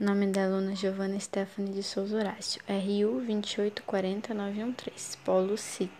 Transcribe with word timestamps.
Nome 0.00 0.28
da 0.28 0.44
aluna 0.44 0.76
Giovanna 0.76 1.18
Stephanie 1.18 1.72
de 1.72 1.82
Souza 1.82 2.18
Horácio, 2.18 2.62
RU 2.68 3.20
2840913, 3.26 5.18
Polo 5.24 5.58
SIC. 5.58 5.90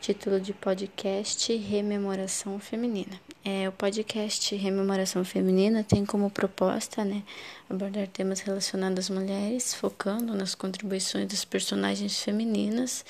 Título 0.00 0.40
de 0.40 0.54
podcast 0.54 1.54
Rememoração 1.54 2.58
Feminina. 2.58 3.20
É, 3.44 3.68
o 3.68 3.72
podcast 3.72 4.56
Rememoração 4.56 5.26
Feminina 5.26 5.84
tem 5.84 6.06
como 6.06 6.30
proposta 6.30 7.04
né, 7.04 7.22
abordar 7.68 8.08
temas 8.08 8.40
relacionados 8.40 9.10
às 9.10 9.10
mulheres, 9.10 9.74
focando 9.74 10.34
nas 10.34 10.54
contribuições 10.54 11.26
das 11.26 11.44
personagens 11.44 12.22
femininas 12.22 13.04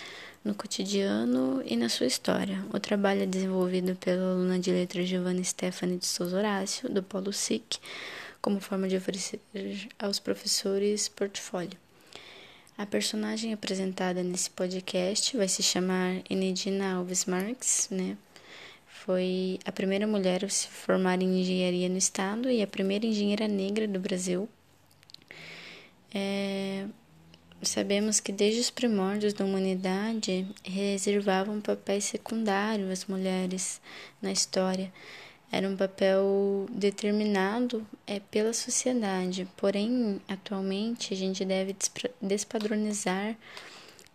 no 0.44 0.52
cotidiano 0.52 1.62
e 1.64 1.76
na 1.76 1.88
sua 1.88 2.06
história. 2.06 2.64
O 2.74 2.80
trabalho 2.80 3.22
é 3.22 3.26
desenvolvido 3.26 3.94
pela 3.94 4.32
aluna 4.32 4.58
de 4.58 4.72
letras 4.72 5.06
Giovanna 5.06 5.44
Stephanie 5.44 5.98
de 5.98 6.06
Souza 6.06 6.36
Horácio, 6.36 6.88
do 6.88 7.04
Polo 7.04 7.32
SIC 7.32 7.78
como 8.40 8.60
forma 8.60 8.88
de 8.88 8.96
oferecer 8.96 9.40
aos 9.98 10.18
professores 10.18 11.08
portfólio. 11.08 11.78
A 12.76 12.86
personagem 12.86 13.52
apresentada 13.52 14.22
nesse 14.22 14.50
podcast 14.50 15.36
vai 15.36 15.48
se 15.48 15.62
chamar 15.62 16.22
Enedina 16.30 16.94
Alves 16.94 17.24
Marques, 17.24 17.88
né? 17.90 18.16
Foi 18.86 19.58
a 19.64 19.72
primeira 19.72 20.06
mulher 20.06 20.44
a 20.44 20.48
se 20.48 20.68
formar 20.68 21.20
em 21.20 21.40
engenharia 21.40 21.88
no 21.88 21.98
estado 21.98 22.48
e 22.48 22.62
a 22.62 22.66
primeira 22.66 23.04
engenheira 23.04 23.48
negra 23.48 23.88
do 23.88 23.98
Brasil. 23.98 24.48
É, 26.14 26.86
sabemos 27.62 28.20
que 28.20 28.30
desde 28.30 28.60
os 28.60 28.70
primórdios 28.70 29.32
da 29.32 29.44
humanidade 29.44 30.46
reservavam 30.62 31.60
papéis 31.60 32.04
secundários 32.04 32.90
às 32.90 33.06
mulheres 33.06 33.80
na 34.22 34.30
história 34.30 34.92
era 35.50 35.68
um 35.68 35.76
papel 35.76 36.66
determinado 36.70 37.86
é, 38.06 38.20
pela 38.20 38.52
sociedade. 38.52 39.48
Porém, 39.56 40.20
atualmente, 40.28 41.14
a 41.14 41.16
gente 41.16 41.44
deve 41.44 41.74
despadronizar 42.20 43.36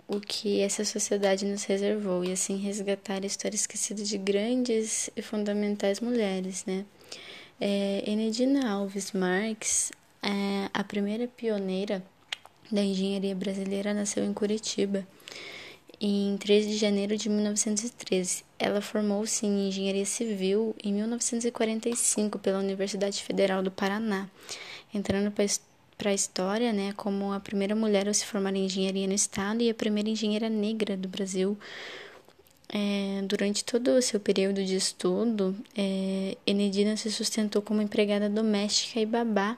o 0.08 0.20
que 0.20 0.62
essa 0.62 0.86
sociedade 0.86 1.45
nos 1.45 1.64
reservou 1.64 2.23
e 2.23 2.31
assim 2.31 2.58
resgatar 2.58 3.23
a 3.23 3.25
história 3.25 3.56
esquecida 3.56 4.03
de 4.03 4.17
grandes 4.17 5.09
e 5.16 5.22
fundamentais 5.22 6.00
mulheres, 6.00 6.66
né? 6.66 6.86
É, 7.59 8.03
Enedina 8.06 8.70
Alves 8.70 9.12
Marques, 9.12 9.92
é, 10.22 10.70
a 10.73 10.84
primeira 10.84 11.28
pioneira 11.28 12.03
da 12.72 12.84
engenharia 12.84 13.36
brasileira, 13.36 13.94
nasceu 13.94 14.23
em 14.23 14.34
Curitiba 14.34 15.06
em 16.06 16.36
3 16.36 16.68
de 16.68 16.76
janeiro 16.76 17.16
de 17.16 17.30
1913. 17.30 18.44
Ela 18.59 18.82
formou-se 18.82 19.46
em 19.46 19.70
engenharia 19.70 20.06
civil 20.06 20.76
em 20.84 20.92
1945 20.92 22.38
pela 22.40 22.59
Universidade 22.59 23.23
Federal 23.23 23.64
do 23.64 23.72
Paraná, 23.72 24.30
entrando 24.94 25.31
para 25.31 26.09
a 26.09 26.14
história 26.14 26.74
né, 26.74 26.94
como 26.98 27.31
a 27.31 27.40
primeira 27.40 27.74
mulher 27.74 28.09
a 28.09 28.14
se 28.14 28.26
formar 28.26 28.54
em 28.54 28.66
engenharia 28.66 29.08
no 29.08 29.14
estado 29.14 29.62
e 29.62 29.70
a 29.70 29.74
primeira 29.74 30.09
engenheira 30.09 30.50
negra 30.50 30.98
do 30.98 31.08
Brasil. 31.08 31.58
É, 32.68 33.22
durante 33.22 33.64
todo 33.64 33.92
o 33.92 34.02
seu 34.02 34.20
período 34.20 34.62
de 34.66 34.76
estudo, 34.76 35.56
é, 35.74 36.36
Enedina 36.46 36.98
se 36.98 37.09
sustentou 37.12 37.62
como 37.62 37.81
empregada 37.81 38.28
doméstica 38.28 39.00
e 39.00 39.06
babá 39.06 39.58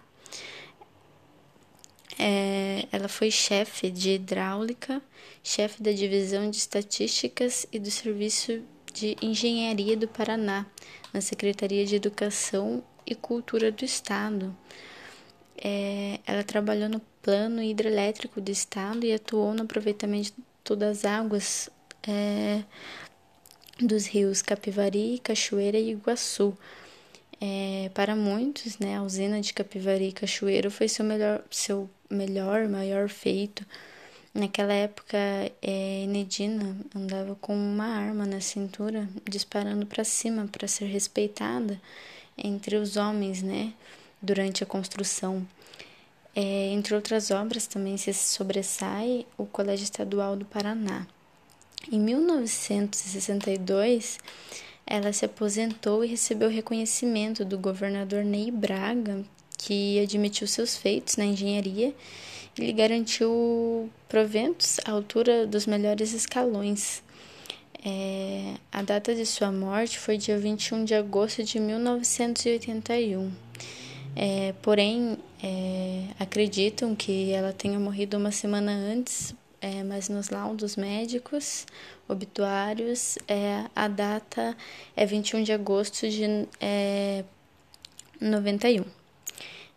é, 2.18 2.88
ela 2.92 3.08
foi 3.08 3.30
chefe 3.30 3.90
de 3.90 4.12
hidráulica, 4.12 5.02
chefe 5.44 5.82
da 5.82 5.92
divisão 5.92 6.50
de 6.50 6.58
estatísticas 6.58 7.66
e 7.72 7.80
do 7.80 7.92
serviço 7.92 8.62
de 8.94 9.18
engenharia 9.22 9.98
do 9.98 10.08
Paraná, 10.08 10.66
na 11.14 11.22
Secretaria 11.22 11.86
de 11.86 11.96
Educação 11.96 12.84
e 13.06 13.14
Cultura 13.14 13.72
do 13.72 13.84
Estado. 13.84 14.56
É, 15.58 16.20
ela 16.26 16.44
trabalhou 16.44 16.90
no 16.90 17.00
plano 17.22 17.62
hidrelétrico 17.62 18.40
do 18.40 18.52
Estado 18.52 19.06
e 19.06 19.14
atuou 19.14 19.54
no 19.54 19.64
aproveitamento 19.64 20.76
das 20.76 21.06
águas 21.06 21.70
é, 22.08 22.64
dos 23.80 24.06
rios 24.06 24.42
Capivari, 24.42 25.20
Cachoeira 25.24 25.78
e 25.78 25.92
Iguaçu 25.92 26.58
é, 27.40 27.90
para 27.94 28.16
muitos, 28.16 28.78
né, 28.80 28.98
a 28.98 29.04
usina 29.04 29.42
de 29.42 29.54
Capivari 29.54 30.10
e 30.10 30.12
Cachoeiro 30.12 30.72
foi 30.72 30.88
seu 30.88 31.04
melhor, 31.06 31.44
seu 31.52 31.90
melhor, 32.10 32.68
maior 32.68 33.10
feito. 33.10 33.66
Naquela 34.34 34.74
época, 34.74 35.18
é, 35.62 36.06
Nedina 36.08 36.76
andava 36.94 37.36
com 37.36 37.56
uma 37.56 37.86
arma 37.86 38.26
na 38.26 38.42
cintura, 38.42 39.08
disparando 39.30 39.86
para 39.86 40.04
cima 40.04 40.50
para 40.52 40.68
ser 40.68 40.86
respeitada 40.86 41.80
entre 42.38 42.76
os 42.76 42.98
homens, 42.98 43.42
né, 43.42 43.74
durante 44.22 44.62
a 44.62 44.68
construção. 44.68 45.48
É, 46.36 46.74
entre 46.74 46.94
outras 46.94 47.32
obras, 47.32 47.66
também 47.66 47.96
se 47.96 48.14
sobressai 48.14 49.26
o 49.38 49.46
Colégio 49.46 49.86
Estadual 49.86 50.36
do 50.36 50.44
Paraná. 50.44 51.08
Em 51.90 52.00
1962, 52.00 54.20
ela 54.86 55.14
se 55.14 55.24
aposentou 55.24 56.04
e 56.04 56.10
recebeu 56.10 56.50
reconhecimento 56.50 57.46
do 57.46 57.58
governador 57.58 58.26
Ney 58.26 58.52
Braga, 58.52 59.24
que 59.58 60.00
admitiu 60.00 60.48
seus 60.48 60.76
feitos 60.78 61.18
na 61.18 61.26
engenharia 61.26 61.94
e 62.58 62.62
lhe 62.62 62.74
garantiu 62.74 63.90
proventos 64.08 64.80
à 64.86 64.92
altura 64.92 65.46
dos 65.46 65.66
melhores 65.66 66.14
escalões. 66.14 67.04
É, 67.84 68.56
a 68.72 68.82
data 68.82 69.14
de 69.14 69.26
sua 69.26 69.52
morte 69.52 70.00
foi 70.00 70.18
dia 70.18 70.38
21 70.38 70.86
de 70.86 70.96
agosto 70.96 71.44
de 71.44 71.60
1981. 71.60 73.32
É, 74.16 74.54
porém, 74.62 75.18
é, 75.44 76.06
acreditam 76.20 76.96
que 76.96 77.32
ela 77.32 77.54
tenha 77.54 77.80
morrido 77.80 78.18
uma 78.18 78.32
semana 78.32 78.72
antes 78.72 79.36
é, 79.66 79.84
mas 79.84 80.10
nos 80.10 80.30
laudos 80.30 80.76
médicos, 80.76 81.66
obituários, 82.08 83.18
é, 83.28 83.66
a 83.76 83.88
data 83.88 84.56
é 84.96 85.08
21 85.08 85.42
de 85.42 85.52
agosto 85.52 86.08
de 86.08 86.48
é, 86.62 87.24
91. 88.22 88.86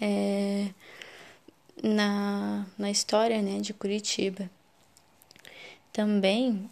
é, 0.00 0.68
na, 1.82 2.66
na 2.78 2.90
história 2.90 3.42
né, 3.42 3.60
de 3.60 3.74
Curitiba. 3.74 4.50
Também 5.92 6.68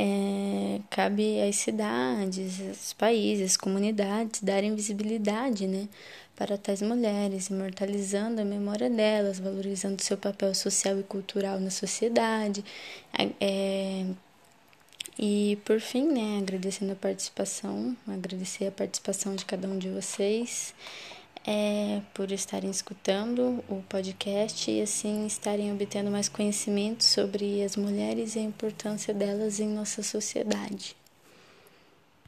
é, 0.00 0.80
cabe 0.90 1.42
às 1.42 1.56
cidades, 1.56 2.60
aos 2.60 2.92
países, 2.92 3.56
comunidades 3.56 4.40
darem 4.40 4.72
visibilidade 4.72 5.66
né, 5.66 5.88
para 6.36 6.56
tais 6.56 6.80
mulheres, 6.80 7.48
imortalizando 7.48 8.40
a 8.40 8.44
memória 8.44 8.88
delas, 8.88 9.40
valorizando 9.40 10.00
seu 10.00 10.16
papel 10.16 10.54
social 10.54 11.00
e 11.00 11.02
cultural 11.02 11.58
na 11.58 11.70
sociedade. 11.70 12.64
É, 13.40 14.06
e 15.18 15.58
por 15.64 15.80
fim, 15.80 16.06
né, 16.06 16.38
agradecendo 16.38 16.92
a 16.92 16.96
participação, 16.96 17.96
agradecer 18.06 18.68
a 18.68 18.70
participação 18.70 19.34
de 19.34 19.44
cada 19.44 19.66
um 19.66 19.78
de 19.78 19.88
vocês 19.88 20.72
é, 21.50 22.02
por 22.12 22.30
estarem 22.30 22.70
escutando 22.70 23.64
o 23.70 23.82
podcast 23.88 24.70
e 24.70 24.82
assim 24.82 25.24
estarem 25.26 25.72
obtendo 25.72 26.10
mais 26.10 26.28
conhecimento 26.28 27.02
sobre 27.02 27.62
as 27.62 27.74
mulheres 27.74 28.36
e 28.36 28.40
a 28.40 28.42
importância 28.42 29.14
delas 29.14 29.58
em 29.58 29.66
nossa 29.66 30.02
sociedade. 30.02 30.94